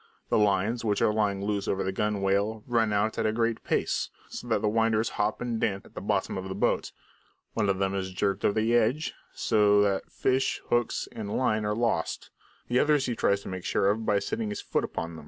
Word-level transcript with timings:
The 0.29 0.37
lines, 0.39 0.83
which 0.83 0.99
are 1.03 1.13
lying 1.13 1.45
loose 1.45 1.67
over 1.67 1.83
the 1.83 1.91
gunwale, 1.91 2.63
run 2.65 2.91
out 2.91 3.19
at 3.19 3.27
a 3.27 3.31
great 3.31 3.63
pace, 3.63 4.09
so 4.29 4.47
that 4.47 4.63
the 4.63 4.67
winders 4.67 5.09
hop 5.09 5.41
and 5.41 5.61
dance 5.61 5.81
about 5.83 5.89
at 5.89 5.93
the 5.93 6.01
bottom 6.01 6.37
of 6.39 6.49
the 6.49 6.55
boat. 6.55 6.91
One 7.53 7.69
of 7.69 7.77
them 7.77 7.93
is 7.93 8.11
jerked 8.11 8.43
over 8.43 8.59
the 8.59 8.73
edge, 8.75 9.13
so 9.35 9.79
that 9.83 10.11
fish, 10.11 10.59
hooks, 10.71 11.07
and 11.11 11.37
line 11.37 11.65
are 11.65 11.75
lost; 11.75 12.31
the 12.67 12.79
other 12.79 12.97
he 12.97 13.15
tries 13.15 13.41
to 13.41 13.47
make 13.49 13.63
sure 13.63 13.91
of 13.91 14.03
by 14.03 14.17
setting 14.17 14.49
his 14.49 14.59
foot 14.61 14.83
upon 14.83 15.17
it. 15.17 15.19